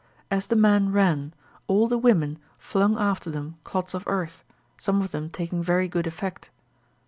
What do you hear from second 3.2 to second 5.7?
them clods of earth, some of them taking